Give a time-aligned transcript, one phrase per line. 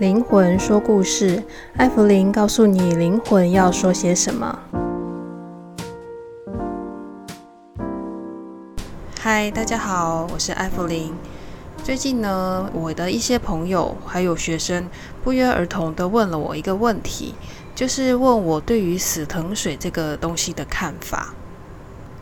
[0.00, 1.40] 灵魂说故事，
[1.76, 4.58] 艾芙灵告诉你灵魂要说些什么。
[9.20, 11.14] 嗨，大家好，我是艾芙灵。
[11.84, 14.84] 最近呢，我的一些朋友还有学生
[15.22, 17.36] 不约而同地问了我一个问题，
[17.72, 21.32] 就是问我对于死藤水这个东西的看法。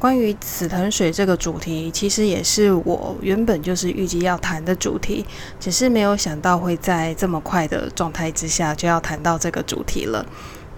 [0.02, 5.24] 关于死藤水这个主题，其实也是我原本就是预计要谈的主题，
[5.60, 10.26] 只是没有想到会在这么快的状态之下就要谈到这个主题了。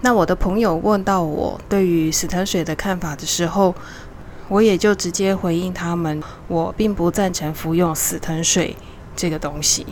[0.01, 3.73] 那我的朋友问到我对于死藤水的看法的时候，
[4.47, 8.75] 我也就直接回应他们，我并不赞成服用死藤水
[9.15, 9.87] 这个东西。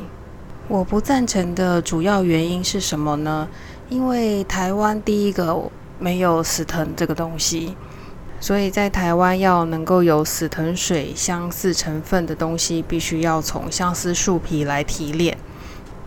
[0.68, 3.48] 我不赞成的主要原因是什么呢？
[3.90, 5.60] 因为台湾第一个
[5.98, 7.76] 没有死藤这个东西。
[8.44, 15.38] 所以在台湾要能够有死藤水相似成分的东西，必须要从相思树皮来提炼。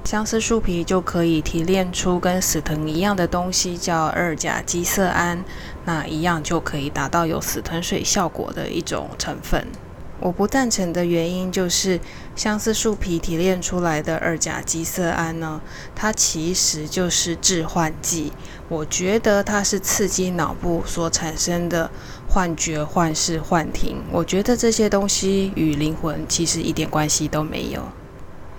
[0.04, 5.42] 相思树皮就可以提炼出跟死藤一样的东西，叫二甲基色胺，
[5.86, 9.66] 那一样就可以达到有死藤水效果的一种成分。
[10.18, 12.00] 我不赞成的原因就是，
[12.34, 15.60] 相思树皮提炼出来的二甲基色胺呢，
[15.94, 18.32] 它其实就是致幻剂。
[18.68, 21.90] 我觉得它是刺激脑部所产生的
[22.36, 23.96] 幻觉、幻视、幻听。
[24.12, 27.82] 我觉得这些东西与灵魂其实一点关系都没有。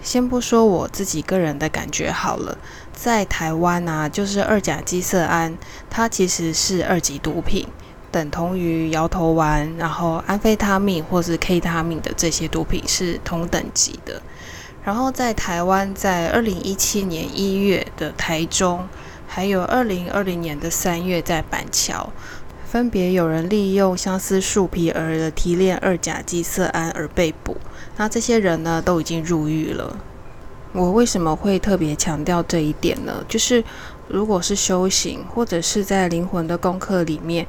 [0.01, 2.57] 先不说我自己个人的感觉好了，
[2.91, 5.55] 在台湾啊，就是二甲基色胺，
[5.91, 7.67] 它其实是二级毒品。
[8.11, 14.19] 等同于摇头丸，然后安非他命或是 K 他命的这些毒品是同等级的。
[14.83, 18.87] 然后在台湾，在二零一七年一月的台中，
[19.27, 22.11] 还有二零二零年的三月在板桥，
[22.69, 27.55] 分别有人利用相思树皮而提炼二甲基色胺而被捕。
[27.95, 29.97] 那这些人呢，都已经入狱了。
[30.73, 33.23] 我为什么会特别强调这一点呢？
[33.27, 33.63] 就是
[34.09, 37.47] 如果是修行，或者是在灵魂的功课里面。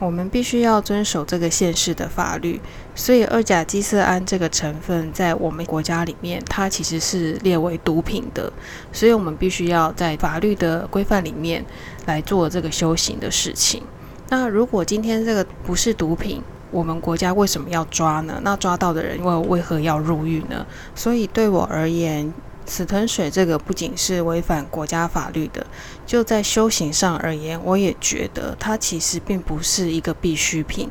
[0.00, 2.60] 我们必须要遵守这个现世的法律，
[2.96, 8.52] 所以二甲基色胺这个成分在我们国家里面，它其实是列为毒品的，
[8.92, 11.64] 所以我们必须要在法律的规范里面
[12.06, 13.84] 来做这个修行的事情。
[14.28, 18.40] 那如果今天这个不是毒品，我们国家为什么要抓呢？
[18.42, 20.66] 那抓到的人又为何要入狱呢？
[20.94, 22.32] 所以对我而言，
[22.66, 25.66] 死藤水这个不仅是违反国家法律的，
[26.06, 30.90] 就在修行上而言，我也觉得它其实并不是一个必需品。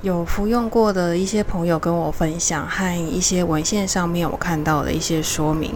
[0.00, 5.74] 有服用过的一些朋友跟我分享，和一些文献上面我看到的一些说明，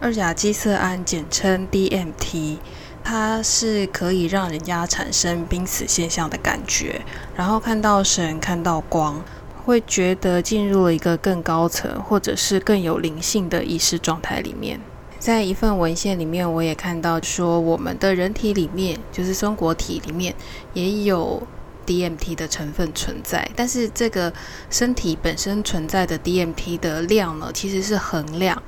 [0.00, 2.58] 二甲基色胺简称 DMT，
[3.04, 7.02] 它是可以让人家产生濒死现象的感觉，
[7.36, 9.22] 然后看到神，看到光。
[9.64, 14.80] 会觉得进入了一个更高层，或者是更有灵性的意识状态里面。
[15.20, 20.34] 在一份文献里面，我也看到说，我们的人体里面，就是松果体里面，
[20.74, 21.40] 也有
[21.86, 23.48] DMT 的成分存在。
[23.54, 24.32] 但是这个
[24.68, 28.60] 身体本身存在的 DMT 的量呢，其实是衡量。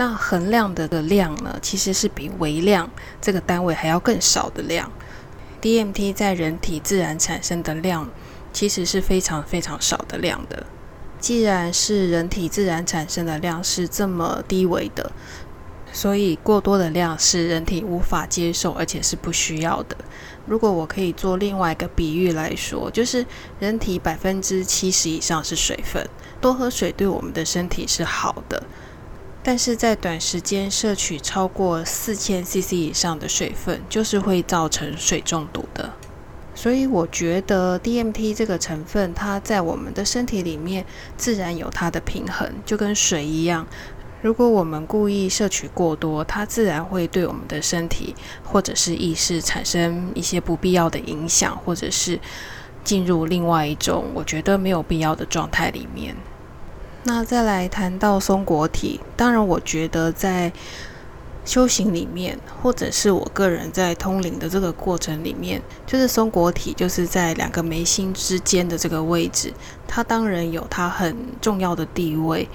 [0.00, 2.88] 那衡量的的量呢，其实是比微量
[3.20, 4.90] 这个单位还要更少的量。
[5.60, 8.08] DMT 在人体自然产生的量。
[8.52, 10.66] 其实是非常非常少的量的。
[11.20, 15.12] 既然是人体自然产生的量是这么低微的，
[15.92, 19.96] 所以过多的量是人体无法接受，而且是不需要的。
[20.46, 23.24] 如果我可以做另外一个比喻来说，就是
[23.60, 26.04] 人体百分之七十以上是水分，
[26.40, 28.60] 多喝水对我们的身体是好的。
[29.42, 35.92] 但是在短时间摄取超过四千 CC 以上的水分，就是会造成水中毒的。
[36.54, 40.84] 所以我觉得 DMT 这个成分，它在我们的身体里面
[41.16, 43.66] 自然有它的平衡，就跟水一样。
[44.20, 48.14] 如果我们故意摄取过多，它自然会对我们的身体
[48.44, 52.20] 或者是意识产生一些不必要的影响，或者是
[52.84, 56.14] 进入另外一种我觉得没有必要的状态里面。
[57.02, 60.52] 那再来谈到松果体，当然我觉得在
[61.44, 69.52] 修行里面，或者是我个人在通灵的这个过程里面，就是松果体，就是在两个眉心之间的这个位置，
[69.88, 72.46] 它当然有它很重要的地位。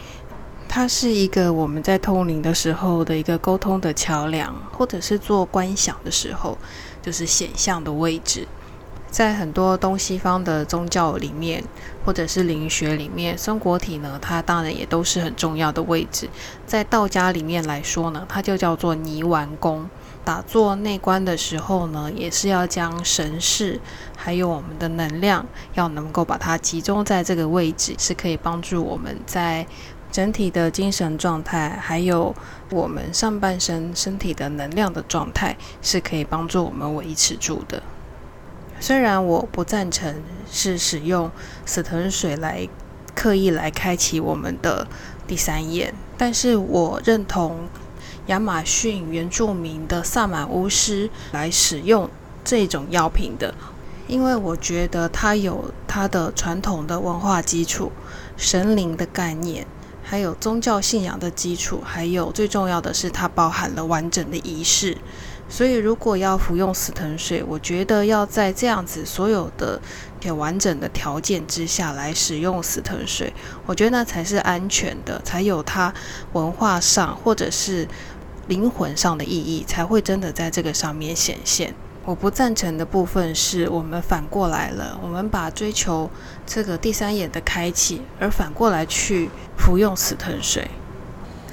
[0.67, 6.57] 它是一个我们在通灵的时候的一个沟通的桥梁，或者是做观想的时候，
[7.01, 8.47] 就是显像的位置。
[9.15, 11.63] 在很多东西方的宗教里面，
[12.05, 16.29] 或者是灵学里面，松果体呢，它当然也都是很重要的位置。
[16.67, 19.89] 在道家里面来说呢，它就叫做泥丸宫。
[20.25, 23.79] 打坐内观的时候呢，也是要将神识
[24.17, 25.45] 还有我们的能量，
[25.75, 29.65] 要能够把它集中在这个位置，是可以帮助我们在
[30.11, 32.35] 整体的精神状态，还有
[32.69, 37.81] 我们上半身身体的能量的状态，是可以帮助我们维持住的。
[38.79, 41.31] 虽然我不赞成是使用
[41.65, 42.67] 死藤水来
[43.15, 44.87] 刻意来开启我们的
[45.25, 47.67] 第三眼，但是我认同
[48.27, 52.09] 亚马逊原住民的萨满巫师来使用
[52.43, 53.55] 这种药品的，
[54.07, 57.91] 因为我觉得它有它的传统的文化基础、
[58.37, 59.65] 神灵的概念。
[60.07, 64.95] 还有宗教信仰的基础，还有最重要的是，它包含了完整的仪式。
[65.49, 69.79] 所以，如果要服用死藤水，我觉得要在这样子所有的
[70.21, 73.33] 有完整的条件之下来使用死藤水，
[73.65, 75.93] 我觉得那才是安全的，才有它
[76.33, 77.87] 文化上或者是
[78.47, 81.73] 灵魂上的意义，才会真的在这个上面显现。
[82.03, 86.07] 我不赞成的部分是我们反过来了，我们把追求
[86.45, 89.29] 这个第三眼的开启，而反过来去
[89.65, 90.69] 服用死藤水，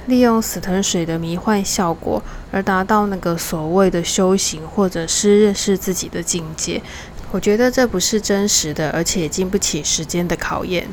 [0.05, 2.21] 利用死藤水的迷幻效果，
[2.51, 6.79] 而达到那个所谓的修行或者是认识自己的境界。
[7.31, 10.87] 我觉得这不是真实的，而且经不起时间的考验。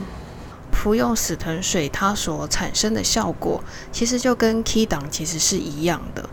[0.73, 3.63] 服用死藤水，它所产生的效果，
[3.93, 6.27] 其实就跟 key 档其实是一样的。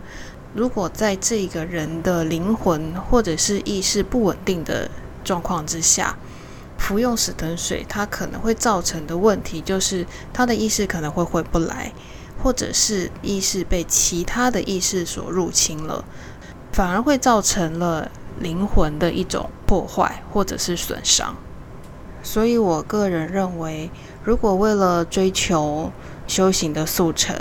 [0.54, 4.90] 如果在这个人的灵魂或者是意识不稳定的
[5.22, 6.16] 状况之下，
[6.88, 11.92] 服用死藤水，它可能会造成的问题就是他的意识可能会回不来，
[12.42, 16.02] 或者是意识被其他的意识所入侵了，
[16.72, 21.36] 反而会造成了灵魂的一种破坏或者是损伤。
[22.22, 23.90] 所以我个人认为，
[24.24, 25.92] 如果为了追求
[26.26, 27.36] 修行的速成，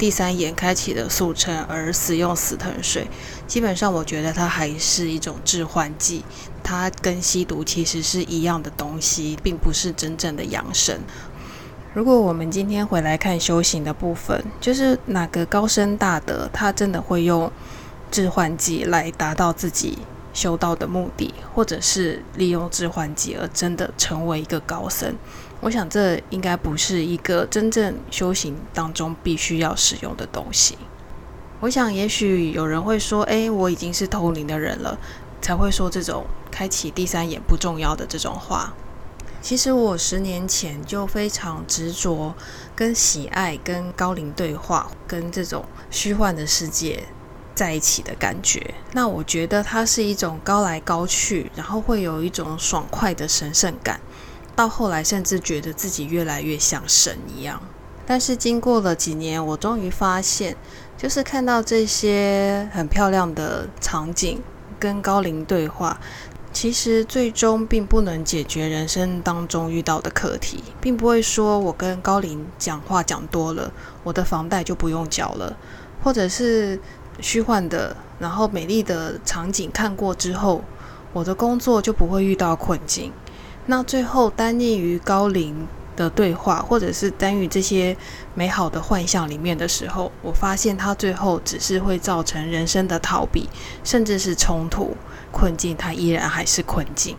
[0.00, 3.06] 第三眼开启的速成而使用死藤水，
[3.46, 6.24] 基本上我觉得它还是一种致幻剂，
[6.62, 10.98] 它跟吸毒其实是一样的东西，并不是真正的养生。
[11.92, 17.52] 如果我们今天回来看修行的部分，就是哪个高僧大德，他真的会用
[18.10, 19.98] 致幻剂来达到自己
[20.40, 25.14] 修道的目的，或者是利用致幻剂而真的成为一个高僧？
[25.60, 30.78] 我想，这应该不是一个真正修行当中必须要使用的东西。
[31.60, 34.98] 我想，也许有人会说：“诶，我已经是通灵的人了，
[35.42, 38.72] 才会说这种开启第三眼不重要的这种话。”
[39.42, 42.34] 其实，我十年前就非常执着
[42.74, 47.04] 跟喜爱跟高灵对话，跟这种虚幻的世界
[47.60, 48.72] 在一起的感觉。
[48.94, 54.00] 那我觉得它是一种高来高去，然后会有一种爽快的神圣感。
[54.56, 57.60] 到后来，甚至觉得自己越来越像神一样。
[58.06, 60.56] 但是经过了几年，我终于发现，
[60.96, 64.40] 就是看到这些很漂亮的场景，
[64.78, 66.00] 跟高龄对话，
[66.50, 73.70] 其实最终并不能解决人生当中遇到的课题，并不会说我跟高龄讲话讲多了，
[74.02, 75.54] 我的房贷就不用缴了，
[76.02, 76.80] 或者是
[77.20, 80.62] 虚幻的，然后美丽的场景看过之后，
[81.12, 83.12] 我的工作就不会遇到困境。
[83.66, 87.96] 那最后，单溺于高龄的对话，或者是单于这些
[88.34, 93.48] 美好的幻象里面的时候，我发现它最后只是会造成人生的逃避，
[93.84, 94.96] 甚至是冲突、
[95.30, 97.16] 困境，它依然还是困境。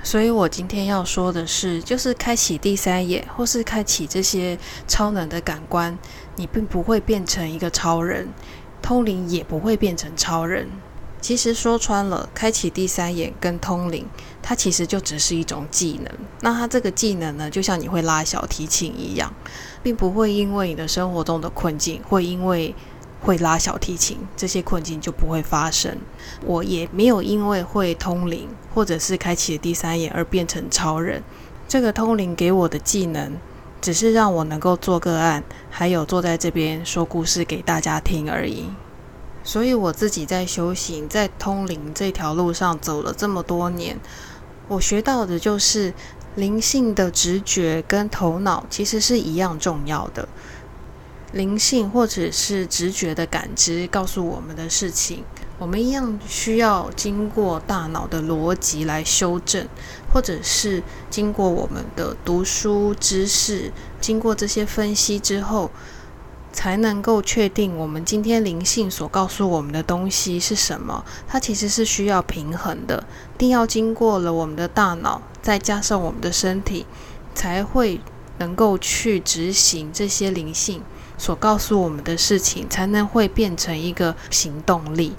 [0.00, 4.56] 所以我今天要说的是，就是开启第三眼，或是开启这些
[4.86, 5.98] 超能的感官，
[6.36, 8.28] 你并不会变成一个超人，
[8.82, 10.68] 通灵也不会变成超人。
[11.20, 14.06] 其实说穿了，开启第三眼跟通灵，
[14.40, 16.12] 它其实就只是一种技能。
[16.42, 19.34] 那它这个技能呢，就像你会拉小提琴一样，
[19.82, 22.72] 并不会因为你的生活中的困境，会因为
[23.20, 25.98] 会拉小提琴，这些困境就不会发生。
[26.46, 31.20] 我也没有因为会通灵或者是开启第三眼而变成超人。
[31.66, 33.32] 这个通灵给我的技能，
[33.80, 38.66] 只是让我能够做个案，还有坐在这边说故事给大家听而已。
[39.44, 43.98] 所以我自己在修行，在通灵这条路上走了这么多年，
[44.68, 45.94] 我学到的就是
[46.34, 50.28] 灵性的直觉跟头脑其实是一样重要的。
[51.32, 55.24] 灵性或者是直觉的感知告诉我们的事情，
[55.58, 59.66] 我们一样需要经过大脑的逻辑来修正，
[60.12, 65.70] 或者是经过我们的读书知识，经过这些分析之后。
[66.50, 71.04] 才能够确定我们今天灵性所告诉我们的东西是什么。
[71.28, 76.86] 它其实是需要平衡的，一定要经过了我们的大脑，再加上我们的身体，
[77.32, 78.00] 才会
[78.38, 80.82] 能够去执行这些灵性
[81.16, 85.12] 所告诉我们的事情，才能会变成一个行动力。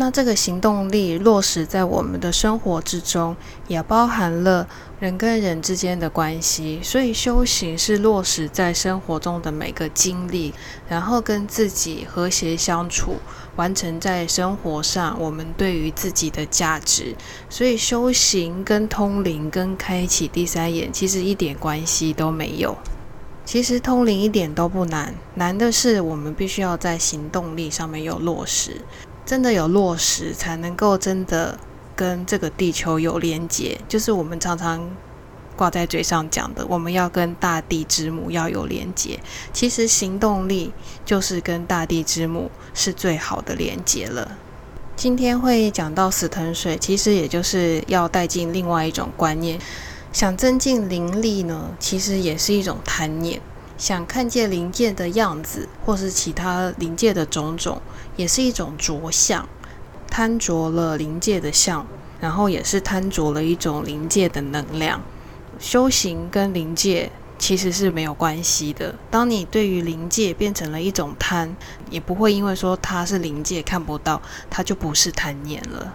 [0.00, 3.36] 那这个行动力落实在我们的生活之中，
[3.68, 4.66] 也包含了
[4.98, 6.80] 人跟人之间的关系。
[6.82, 10.54] 所以修行是落实在生活中的每个经历，
[10.88, 13.16] 然后跟自己和谐相处，
[13.56, 17.14] 完成在生活上我们对于自己的价值。
[17.50, 22.74] 所以修行跟通灵跟开启第三眼其实一点关系都没有。
[23.44, 28.80] 其实通灵一点都不难，难的是我们必须要在行动力上面有落实。
[29.30, 31.56] 真的有落实，才能够真的
[31.94, 33.80] 跟这个地球有连结。
[33.88, 34.90] 就是我们常常
[35.54, 39.20] 挂在嘴上讲的，我们要跟大地之母要有连结。
[39.52, 40.72] 其实行动力
[41.06, 44.36] 就是跟大地之母是最好的连结了。
[44.96, 49.60] 今天会讲到死藤水，其实也就是要带进另外一种观念。
[50.12, 53.40] 想增进灵力呢，其实也是一种贪念。
[53.80, 57.80] 想看见灵界的样子，或是其他灵界的种种，
[58.14, 59.48] 也是一种着相，
[60.06, 61.86] 贪着了灵界的相，
[62.20, 65.00] 然后也是贪着了一种灵界的能量。
[65.58, 68.94] 修行跟灵界其实是没有关系的。
[69.10, 71.56] 当你对于灵界变成了一种贪，
[71.88, 74.20] 也不会因为说它是灵界看不到，
[74.50, 75.94] 它就不是贪念了。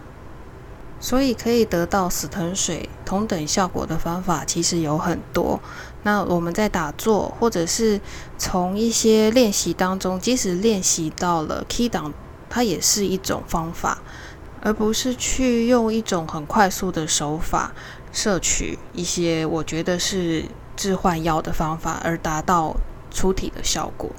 [1.00, 5.60] 所以可以得到死藤水同等效果的方法，其实有很多。
[6.05, 8.00] 那我们在打坐，或者是
[8.38, 12.13] 从一些练习当中，即使练习到了 key 档，
[12.47, 13.97] 它也是一种方法，
[14.62, 17.74] 而不是去用一种很快速的手法
[18.12, 20.45] 摄取一些我觉得是
[20.75, 22.77] 置换药的方法，而达到
[23.09, 24.12] 出体的效果。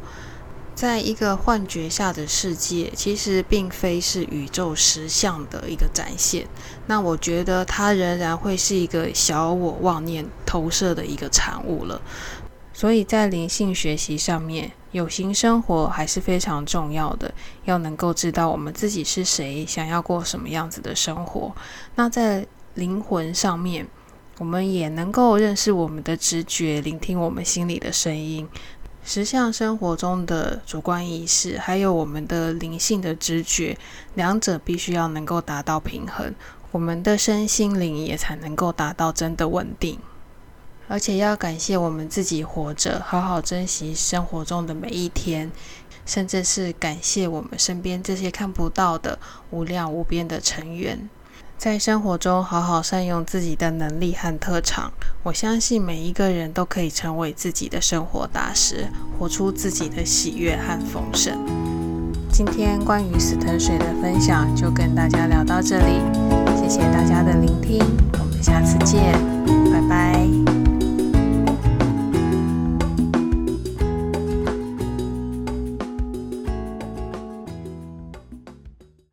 [0.76, 6.46] 在一个幻觉下的世界，其实并非是宇宙实相的一个展现。
[6.86, 11.98] 那我觉得它仍然会是一个小我妄念投射的一个产物了。
[12.74, 17.32] 所以在灵性学习上面，有形生活还是非常重要的。
[17.64, 21.56] 要能够知道我们自己是谁，想要过什么样子的生活。
[21.94, 23.88] 那在灵魂上面，
[24.36, 28.46] 我们也能够认识我们的直觉，聆听我们心里的声音。
[29.06, 33.78] 实相生活中的主观意识，还有我们的灵性的知觉，
[34.16, 36.34] 两者必须要能够达到平衡，
[36.72, 40.00] 我们的身心灵也才能够达到真的稳定。
[40.88, 45.52] 而且要感谢我们自己活着，好好珍惜生活中的每一天，
[46.04, 49.18] 甚至是感谢我们身边这些看不到的
[49.50, 51.08] 无量无边的成员。
[51.58, 58.86] 在生活中好好善用自己的能力和特长，我相信每一个人都可以成为自己的生活大师，
[59.18, 61.34] 活出自己的喜悦和丰盛。
[62.30, 66.00] 今天关于死藤水的分享就跟大家聊到这里，
[66.60, 67.82] 谢谢大家的聆听，
[68.18, 69.12] 我们下次见，
[69.72, 70.55] 拜拜。